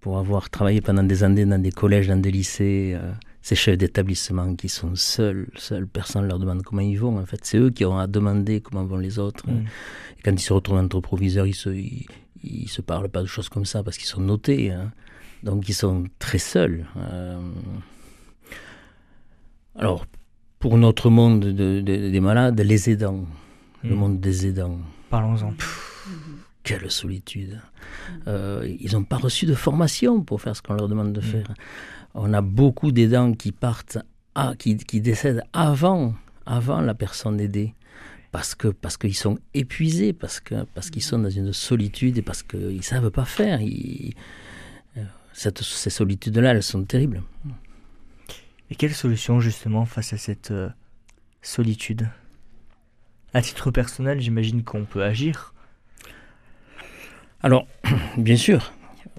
[0.00, 3.12] pour avoir travaillé pendant des années dans des collèges, dans des lycées, euh,
[3.42, 7.18] ces chefs d'établissement qui sont seuls, seuls, personne ne leur demande comment ils vont.
[7.18, 9.46] En fait, c'est eux qui ont à demander comment vont les autres.
[9.48, 9.64] Mm.
[10.18, 12.06] Et quand ils se retrouvent entre proviseurs, ils se, ils,
[12.42, 14.72] ils se parlent pas de choses comme ça parce qu'ils sont notés.
[14.72, 14.92] hein.
[15.42, 16.86] Donc ils sont très seuls.
[16.96, 17.40] Euh,
[19.78, 20.06] Alors,
[20.58, 23.24] pour notre monde de- de- des malades, les aidants,
[23.84, 23.98] le Mm.
[23.98, 24.78] monde des aidants,
[25.10, 25.54] Parlons-en.
[26.64, 27.60] quelle solitude.
[28.26, 31.24] Euh, ils n'ont pas reçu de formation pour faire ce qu'on leur demande de Mm.
[31.24, 31.54] faire.
[32.14, 33.98] On a beaucoup d'aidants qui partent,
[34.34, 36.14] à, qui, qui décèdent avant,
[36.46, 37.74] avant la personne aidée.
[38.30, 42.22] Parce que parce qu'ils sont épuisés, parce que parce qu'ils sont dans une solitude et
[42.22, 43.62] parce qu'ils ne savent pas faire.
[43.62, 44.12] Ils-
[44.98, 47.22] euh, cette- ces solitudes-là, elles sont terribles.
[48.70, 50.68] Et quelle solution justement face à cette euh,
[51.42, 52.08] solitude?
[53.34, 55.54] À titre personnel, j'imagine qu'on peut agir.
[57.42, 57.66] Alors,
[58.18, 58.72] bien sûr.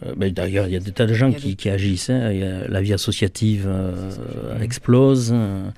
[0.05, 2.09] euh, ben, D'ailleurs, il y a des tas de gens qui, agissent.
[2.09, 2.31] hein.
[2.31, 5.31] Il y a- la vie associative euh, explose.
[5.33, 5.69] euh,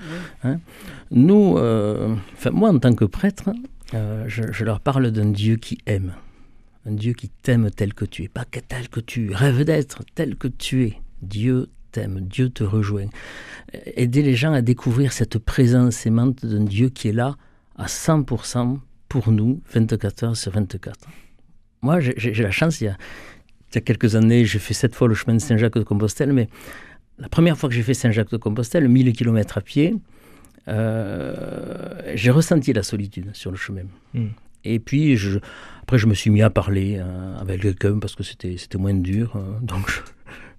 [0.43, 0.59] hein.
[1.11, 3.49] Nous, euh, enfin, moi, en tant que prêtre,
[3.93, 6.13] euh, je, je leur parle d'un Dieu qui aime.
[6.85, 8.27] Un Dieu qui t'aime tel que tu es.
[8.27, 10.97] Pas que tel que tu rêves d'être, tel que tu es.
[11.21, 13.07] Dieu t'aime, Dieu te rejoint.
[13.95, 17.35] Aider les gens à découvrir cette présence aimante d'un Dieu qui est là
[17.77, 20.99] à 100% pour nous, 24 heures sur 24.
[21.81, 22.97] Moi, j'ai la chance, il y, a,
[23.71, 26.31] il y a quelques années, j'ai fait sept fois le chemin de Saint-Jacques de Compostelle,
[26.31, 26.47] mais
[27.17, 29.95] la première fois que j'ai fait Saint-Jacques de Compostelle, 1000 km à pied,
[30.67, 33.83] euh, j'ai ressenti la solitude sur le chemin.
[34.13, 34.27] Mm.
[34.63, 35.39] Et puis, je,
[35.81, 38.93] après, je me suis mis à parler euh, avec quelqu'un parce que c'était c'était moins
[38.93, 39.35] dur.
[39.35, 39.99] euh, donc, je,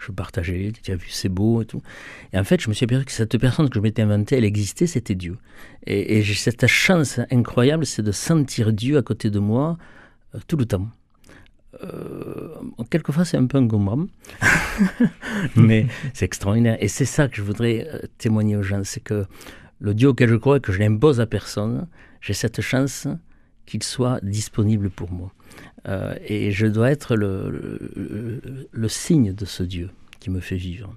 [0.04, 1.82] je partageais, tu as vu, c'est beau et tout.
[2.32, 4.44] Et en fait, je me suis aperçu que cette personne que je m'étais inventée, elle
[4.44, 5.38] existait, c'était Dieu.
[5.86, 9.78] Et, et j'ai cette chance incroyable, c'est de sentir Dieu à côté de moi
[10.34, 10.88] euh, tout le temps.
[11.84, 12.54] Euh,
[12.90, 14.06] quelquefois, c'est un peu encombrant,
[15.56, 16.76] mais c'est extraordinaire.
[16.80, 19.26] Et c'est ça que je voudrais euh, témoigner aux gens, c'est que
[19.80, 21.88] le Dieu auquel je crois et que je n'impose à personne,
[22.20, 23.08] j'ai cette chance
[23.66, 25.32] qu'il soit disponible pour moi.
[25.88, 29.90] Euh, et je dois être le, le, le signe de ce Dieu
[30.20, 30.94] qui me fait vivre.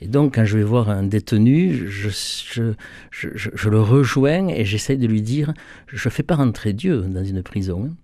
[0.00, 2.72] Et donc, quand je vais voir un détenu, je, je,
[3.10, 5.52] je, je, je le rejoins et j'essaye de lui dire,
[5.86, 7.94] je ne fais pas rentrer Dieu dans une prison.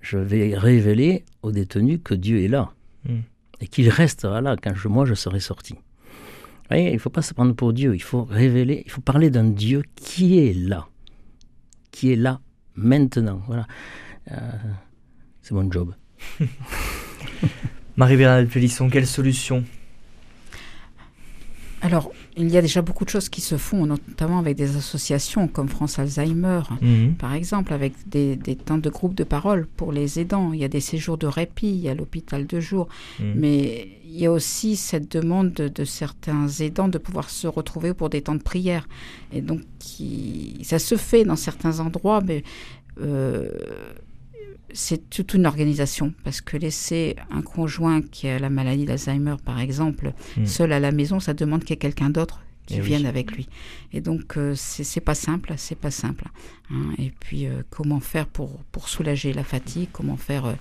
[0.00, 2.70] Je vais révéler au détenu que Dieu est là
[3.08, 3.20] Mm.
[3.60, 5.74] et qu'il restera là quand moi je serai sorti.
[5.74, 9.00] Vous voyez, il ne faut pas se prendre pour Dieu, il faut révéler, il faut
[9.00, 10.88] parler d'un Dieu qui est là,
[11.92, 12.40] qui est là
[12.74, 13.42] maintenant.
[13.46, 13.66] Voilà,
[14.32, 14.34] Euh,
[15.46, 15.94] c'est mon job.
[17.96, 19.62] Marie-Bernadette Pélisson, quelle solution?
[21.82, 25.46] Alors, il y a déjà beaucoup de choses qui se font, notamment avec des associations
[25.46, 27.14] comme France Alzheimer, Mhm.
[27.14, 30.52] par exemple, avec des, des temps de groupe de parole pour les aidants.
[30.52, 32.88] Il y a des séjours de répit, il y a l'hôpital de jour.
[33.20, 33.34] Mhm.
[33.36, 37.94] Mais il y a aussi cette demande de, de certains aidants de pouvoir se retrouver
[37.94, 38.88] pour des temps de prière.
[39.32, 42.42] Et donc, qui- ça se fait dans certains endroits, mais
[43.00, 43.48] euh,
[44.76, 46.12] c'est toute une organisation.
[46.24, 50.46] Parce que laisser un conjoint qui a la maladie d'Alzheimer, par exemple, Mhm.
[50.46, 52.86] seul à la maison, ça demande qu'il y ait quelqu'un d'autre qui Eh oui.
[52.88, 53.48] vienne avec lui.
[53.92, 56.24] Et donc, euh, c'est pas simple, c'est pas simple.
[56.70, 56.90] hein.
[56.98, 60.54] Et puis, euh, comment faire pour, pour soulager la fatigue Comment faire euh,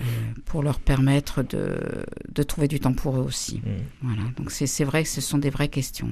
[0.00, 0.04] euh,
[0.46, 1.76] pour leur permettre de,
[2.32, 3.72] de trouver du temps pour eux aussi Mhm.
[4.02, 4.22] Voilà.
[4.36, 6.08] Donc, c'est vrai que ce sont des vraies questions.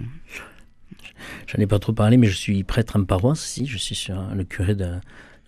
[1.47, 3.67] J'en ai pas trop parlé, mais je suis prêtre en paroisse aussi.
[3.67, 4.91] Je suis sur le curé de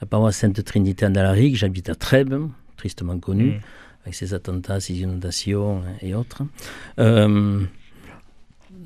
[0.03, 1.55] la paroisse Sainte Trinité en Alaric.
[1.57, 2.35] J'habite à Trèbes,
[2.77, 3.61] tristement connu, Mhm.
[4.03, 6.43] avec ses attentats, ses inondations et autres.
[6.99, 7.61] Euh,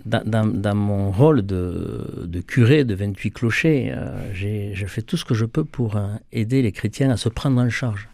[0.04, 5.00] dans, dans- dans mon rôle de, de curé de 28 clochers, euh, j'ai- je fais
[5.02, 8.08] tout ce que je peux pour euh, aider les chrétiens à se prendre en charge.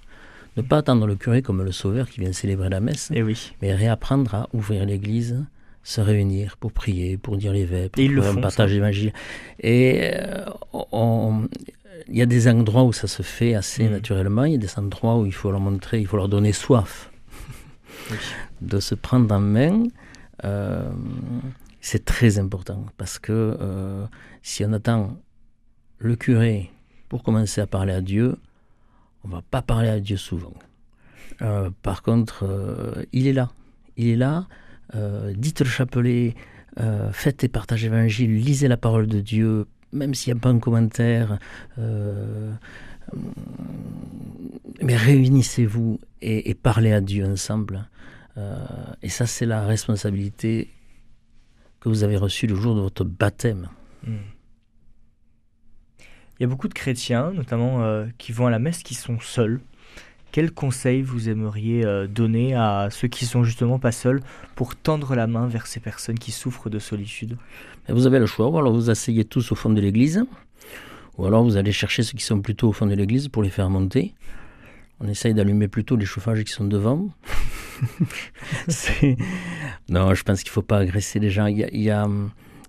[0.56, 3.52] Ne pas attendre le curé comme le sauveur qui vient célébrer la messe, Eh oui.
[3.62, 5.44] mais réapprendre à ouvrir l'église,
[5.82, 9.12] se réunir pour prier, pour dire les vêpres, ils le pour font, partager l'évangile.
[9.60, 10.44] Et euh,
[10.92, 11.48] on-
[12.08, 13.92] il y a des endroits où ça se fait assez Mhm.
[13.92, 16.52] naturellement, il y a des endroits où il faut leur montrer, il faut leur donner
[16.52, 17.10] soif
[18.10, 18.16] Oui.
[18.60, 19.84] de se prendre en main.
[20.44, 20.90] euh,
[21.80, 24.04] c'est très important parce que euh,
[24.42, 25.16] si on attend
[25.98, 26.70] le curé
[27.08, 28.36] pour commencer à parler à Dieu,
[29.24, 30.54] on va pas parler à Dieu souvent.
[31.42, 33.50] Euh, par contre, euh, il est là.
[33.96, 34.46] Il est là.
[34.94, 36.34] Euh, dites le chapelet,
[37.12, 40.58] faites et partagez l'évangile, lisez la parole de Dieu, même s'il n'y a pas un
[40.58, 41.38] commentaire.
[41.78, 42.52] euh,
[44.82, 47.88] mais réunissez-vous et, parlez à Dieu ensemble.
[48.36, 48.64] Euh,
[49.02, 50.70] et ça, c'est la responsabilité
[51.80, 53.68] que vous avez reçue le jour de votre baptême.
[54.06, 54.18] Mhm.
[56.38, 59.20] Il y a beaucoup de chrétiens, notamment euh, qui vont à la messe, qui sont
[59.20, 59.60] seuls.
[60.32, 64.20] Quels conseils vous aimeriez euh, donner à ceux qui sont justement pas seuls
[64.54, 67.36] pour tendre la main vers ces personnes qui souffrent de solitude?
[67.86, 70.24] Et vous avez le choix, ou alors vous asseyez tous au fond de l'église,
[71.18, 73.50] ou alors vous allez chercher ceux qui sont plutôt au fond de l'église pour les
[73.50, 74.14] faire monter.
[75.00, 77.08] On essaye d'allumer plutôt les chauffages qui sont devant.
[79.88, 81.46] Non, je pense qu'il ne faut pas agresser les gens.
[81.46, 82.08] Il y a, il y a,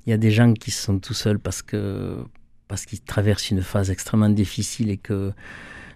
[0.05, 2.17] il y a des gens qui sont tout seuls parce que
[2.67, 5.31] parce qu'ils traversent une phase extrêmement difficile et que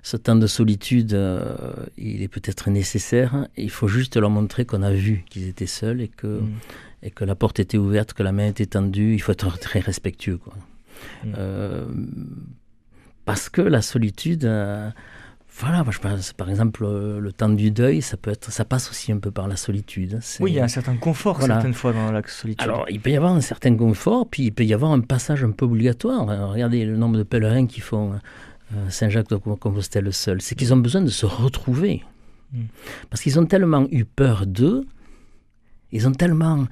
[0.10, 3.48] ce temps de solitude, euh, il est peut-être nécessaire.
[3.58, 6.54] Il faut juste leur montrer qu'on a vu qu'ils étaient seuls et que Mhm.
[7.04, 9.80] et que la porte était ouverte, que la main était tendue, il faut être très
[9.82, 10.38] respectueux.
[10.38, 10.54] Quoi.
[11.26, 11.34] Mm.
[11.38, 11.86] Euh,
[13.26, 14.90] parce que la solitude, euh,
[15.60, 18.90] voilà, moi je pense, par exemple, le temps du deuil, ça peut être, ça passe
[18.90, 20.20] aussi un peu par la solitude.
[20.40, 21.56] Oui, il y a un certain confort Voilà.
[21.56, 22.62] certaines fois dans la solitude.
[22.64, 25.44] Alors, il peut y avoir un certain confort, puis il peut y avoir un passage
[25.44, 26.26] un peu obligatoire.
[26.52, 28.14] Regardez le nombre de pèlerins qui font
[28.90, 30.42] Saint-Jacques de Compostelle seul.
[30.42, 32.04] C'est qu'ils ont besoin de se retrouver.
[32.54, 32.64] Mm.
[33.10, 34.86] Parce qu'ils ont tellement eu peur d'eux,
[35.92, 36.68] ils ont tellement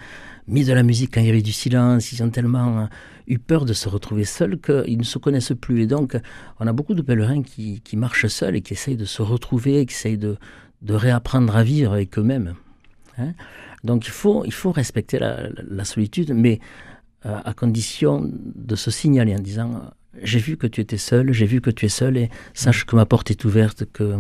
[0.48, 2.86] mis de la musique quand il y avait du silence, ils ont tellement euh,
[3.28, 5.84] eu peur de se retrouver seuls qu'ils ne se connaissent plus.
[5.84, 6.18] Et donc,
[6.60, 9.86] on a beaucoup de pèlerins qui, qui marchent seuls et qui essayent de se retrouver,
[9.86, 10.38] qui essayent de,
[10.82, 12.56] de réapprendre à vivre avec eux-mêmes.
[13.18, 13.34] Hein.
[13.84, 16.60] donc, il faut, il faut respecter la, solitude, mais
[17.26, 19.80] euh, à condition de se signaler en disant euh,
[20.22, 22.96] j'ai vu que tu étais seul, j'ai vu que tu es seul et sache que
[22.96, 24.18] ma porte est ouverte que,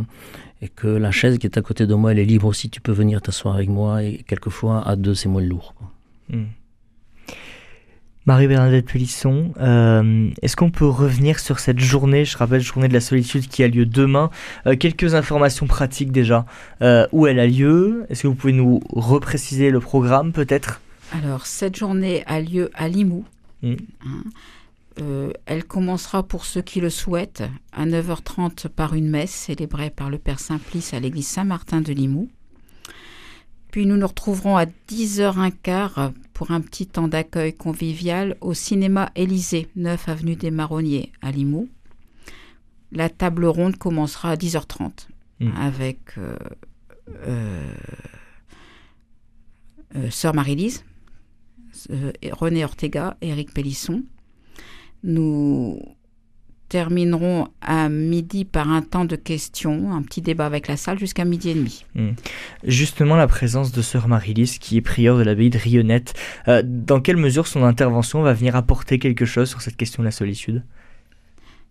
[0.61, 2.81] et que la chaise qui est à côté de moi elle est libre aussi, tu
[2.81, 5.73] peux venir t'asseoir avec moi et quelquefois à deux c'est moins lourd.
[5.77, 5.91] quoi.
[6.29, 6.45] Hmm.
[8.25, 12.99] Marie-Bernadette Pélisson, euh, est-ce qu'on peut revenir sur cette journée, je rappelle, journée de la
[12.99, 14.31] solitude qui a lieu demain?
[14.65, 16.47] Euh, Quelques informations pratiques déjà.
[16.81, 18.07] Euh, où elle a lieu?
[18.09, 20.81] Est-ce que vous pouvez nous repréciser le programme peut-être?
[21.11, 23.25] Alors, cette journée a lieu à Limoux.
[23.61, 23.73] Mm.
[23.73, 24.23] Hein.
[25.01, 30.09] Euh, elle commencera pour ceux qui le souhaitent à 9h30 par une messe célébrée par
[30.09, 32.29] le Père Simplice à l'église Saint-Martin de Limoux.
[33.71, 39.67] Puis nous nous retrouverons à 10h15 pour un petit temps d'accueil convivial au cinéma Élysée,
[39.75, 41.67] 9 avenue des Marronniers à Limoux.
[42.93, 45.07] La table ronde commencera à 10h30
[45.39, 45.51] Mm.
[45.57, 46.37] avec euh,
[47.27, 47.73] euh,
[50.09, 50.85] Sœur Marie-Lise,
[52.31, 54.03] René Ortega, Éric Pélisson.
[55.05, 55.79] Nous
[56.67, 61.23] terminerons à midi par un temps de questions, un petit débat avec la salle jusqu'à
[61.23, 61.85] midi et demi.
[62.63, 66.15] Justement, la présence de Sœur Marie-Lise, qui est prieure de l'abbaye de Rionnette,
[66.47, 70.05] euh, dans quelle mesure son intervention va venir apporter quelque chose sur cette question de
[70.05, 70.63] la solitude?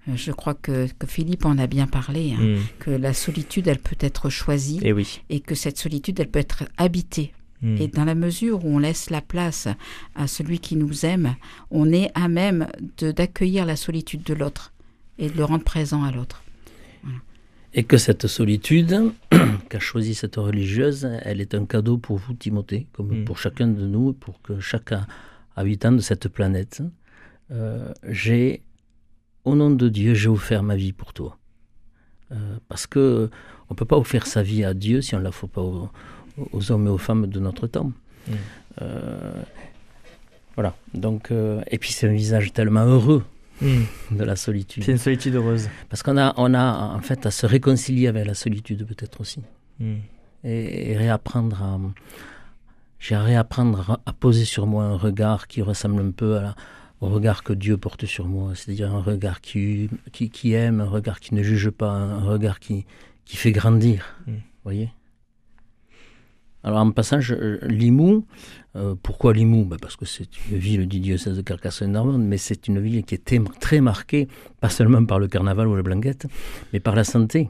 [0.09, 2.59] Euh, Je crois que, que Philippe en a bien parlé, hein, Mm.
[2.79, 5.23] que la solitude, elle peut être choisie Et oui.
[5.29, 7.33] et que cette solitude, elle peut être habitée.
[7.65, 7.77] Mm.
[7.81, 9.67] Et dans la mesure où on laisse la place
[10.15, 11.35] à celui qui nous aime,
[11.71, 14.73] on est à même de- d'accueillir la solitude de l'autre
[15.19, 16.43] et de le rendre présent à l'autre.
[17.77, 19.11] Et que cette solitude
[19.69, 23.25] qu'a choisie cette religieuse, elle est un cadeau pour vous, Timothée, comme Mm.
[23.25, 24.95] pour chacun de nous, pour que chaque
[25.57, 26.83] habitant de cette planète.
[27.51, 28.63] Euh, j'ai,
[29.45, 31.37] au nom de Dieu, j'ai offert ma vie pour toi.
[32.33, 33.29] Euh, parce que
[33.71, 35.63] on peut pas offrir sa vie à Dieu si on ne la fait pas
[36.53, 37.93] aux, hommes et aux femmes de notre temps.
[38.29, 38.33] Mm.
[38.83, 39.33] Euh,
[40.55, 40.75] voilà.
[40.95, 43.25] Donc, euh, et puis c'est un visage tellement heureux
[43.61, 43.83] Mm.
[44.19, 44.83] de la solitude.
[44.83, 45.69] C'est une solitude heureuse.
[45.89, 49.41] Parce qu'on a, on a en fait à se réconcilier avec la solitude peut-être aussi.
[49.79, 49.95] Mm.
[50.45, 51.79] Et, et réapprendre à...
[52.99, 56.55] J'ai à réapprendre à, poser sur moi un regard qui ressemble un peu à la-
[57.01, 58.53] au regard que Dieu porte sur moi.
[58.55, 62.61] C'est-à-dire un regard qui, qui, qui aime, un regard qui ne juge pas, un regard
[62.61, 62.87] qui,
[63.27, 64.17] qui fait grandir.
[64.27, 64.33] Vous
[64.65, 64.91] voyez?
[66.65, 68.27] Alors en passant, je- Limoux,
[68.75, 69.65] euh, pourquoi Limoux?
[69.67, 73.15] Ben, Parce que c'est une ville du diocèse de Carcassonne-Normande, mais c'est une ville qui
[73.15, 74.27] était très marquée,
[74.61, 76.27] pas seulement par le carnaval ou la blanquette,
[76.73, 77.49] mais par la santé.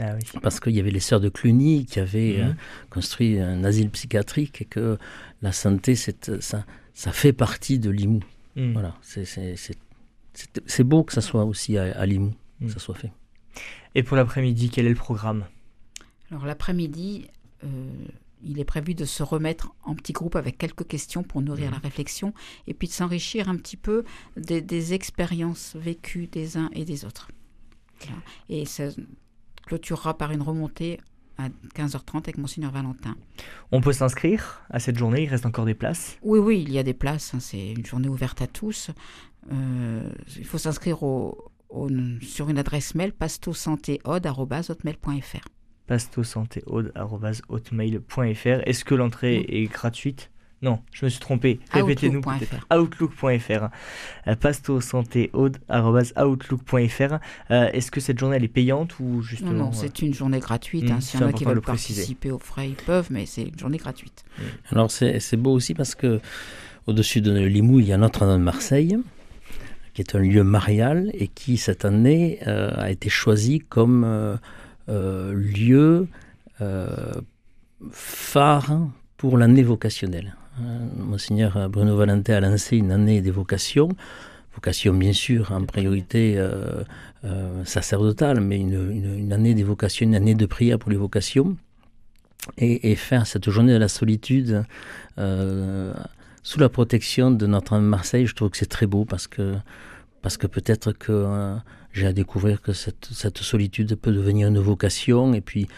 [0.00, 0.40] Ah oui.
[0.42, 2.48] Parce qu'il y avait les sœurs de Cluny qui avaient Mhm.
[2.48, 2.52] euh,
[2.90, 4.98] construit un asile psychiatrique et que
[5.42, 6.12] la santé, ça,
[6.94, 8.24] ça fait partie de Limoux.
[8.56, 8.72] Mm.
[8.72, 12.66] Voilà, c'est- beau que ça soit aussi à, à Limoux, Mhm.
[12.68, 13.12] que ça soit fait.
[13.94, 15.44] Et pour l'après-midi, quel est le programme?
[16.30, 17.26] Alors l'après-midi,
[17.62, 17.66] euh,
[18.44, 21.78] il est prévu de se remettre en petits groupes avec quelques questions pour nourrir la
[21.78, 22.32] réflexion
[22.66, 24.04] et puis de s'enrichir un petit peu
[24.36, 27.28] des, des expériences vécues des uns et des autres.
[28.00, 28.16] Voilà.
[28.48, 28.88] Et ça
[29.66, 30.98] clôturera par une remontée
[31.38, 33.16] à 15h30 avec Monseigneur Valentin.
[33.72, 36.16] On peut s'inscrire à cette journée, il reste encore des places?
[36.22, 38.90] Oui, oui, il y a des places, hein, c'est une journée ouverte à tous.
[39.52, 41.88] Euh, il faut s'inscrire au- au-
[42.22, 45.48] sur une adresse mail pastosantéode.hotmail.fr.
[45.86, 50.30] pastosantéaude.hotmail.fr Est-ce que l'entrée est gratuite?
[50.62, 51.60] Non, je me suis trompé.
[51.72, 52.38] Répétez-nous Outlook.fr.
[52.38, 52.66] peut-être.
[52.74, 53.68] Outlook.fr.
[54.28, 57.18] Euh, pastosantéaude.outlook.fr.
[57.50, 60.14] Euh, Est-ce que cette journée elle est payante ou Non, justement non, euh, c'est une
[60.14, 60.88] journée gratuite.
[60.88, 61.00] Mm, hein.
[61.00, 63.58] c'est S'il y en a qui veulent participer aux frais, ils peuvent, mais c'est une
[63.58, 64.24] journée gratuite.
[64.70, 66.22] Alors c'est c'est beau aussi parce que
[66.86, 68.96] au-dessus de Limoux, il y a Notre-Dame de Marseille,
[69.94, 74.34] qui est un lieu marial et qui cette année euh, a été choisi comme euh,
[74.34, 74.36] euh,
[74.88, 76.06] lieu
[76.60, 77.12] euh,
[77.90, 78.72] phare
[79.16, 80.36] pour l'année vocationnelle.
[80.60, 83.88] Euh, Monseigneur Bruno Valentin a lancé une année des vocations,
[84.54, 86.84] vocation bien sûr en priorité euh,
[87.24, 91.56] euh, sacerdotale, mais une, une- année des vocations, une année de prière pour les vocations.
[92.58, 94.64] Et, faire cette journée de la solitude
[95.18, 95.94] euh,
[96.42, 99.54] sous la protection de de Marseille, je trouve que c'est très beau parce que,
[100.20, 101.56] parce que peut-être que euh,
[101.94, 105.68] j'ai à découvrir que cette, cette solitude peut devenir une vocation et puis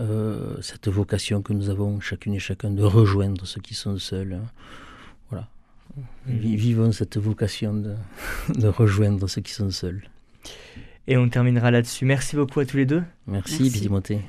[0.00, 4.32] euh, cette vocation que nous avons chacune et chacun de rejoindre ceux qui sont seuls.
[4.32, 4.46] hein.
[5.30, 5.48] Voilà.
[6.26, 7.94] Vi- Vivons cette vocation de,
[8.58, 10.02] de rejoindre ceux qui sont seuls.
[11.06, 12.04] Et on terminera là-dessus.
[12.04, 13.02] Merci beaucoup à tous les deux.
[13.26, 13.80] Merci, Merci.
[13.82, 14.20] Timothée.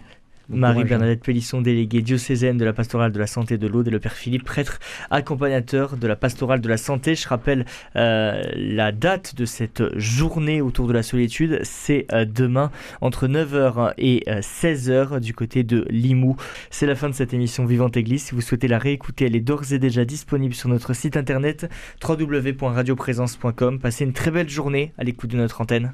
[0.51, 0.57] Hein.
[0.57, 4.13] Marie-Bernadette Pélisson, déléguée diocésaine de la pastorale de la santé de l'Aude, et le Père
[4.13, 4.79] Philippe, prêtre
[5.09, 7.15] accompagnateur de la pastorale de la santé.
[7.15, 12.71] Je rappelle euh, la date de cette journée autour de la solitude, c'est euh, demain
[13.01, 16.37] entre 9h et euh, 16h du côté de Limoux.
[16.69, 18.23] C'est la fin de cette émission Vivante Église.
[18.23, 21.69] Si vous souhaitez la réécouter, elle est d'ores et déjà disponible sur notre site internet
[22.07, 23.79] www.radioprésence.com.
[23.79, 25.93] Passez une très belle journée à l'écoute de notre antenne.